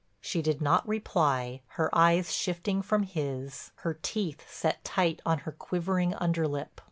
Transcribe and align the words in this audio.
She 0.19 0.41
did 0.41 0.63
not 0.63 0.87
reply, 0.87 1.61
her 1.77 1.95
eyes 1.95 2.33
shifting 2.33 2.81
from 2.81 3.03
his, 3.03 3.69
her 3.85 3.99
teeth 4.01 4.51
set 4.51 4.83
tight 4.83 5.21
on 5.27 5.37
her 5.45 5.51
quivering 5.51 6.15
underlip. 6.15 6.79